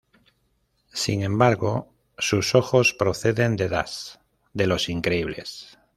Sin 0.93 1.21
embargo, 1.21 1.93
sus 2.17 2.55
ojos 2.55 2.91
proceden 2.95 3.55
de 3.55 3.69
Dash 3.69 4.15
de 4.51 4.65
"Los 4.65 4.89
Increíbles". 4.89 5.77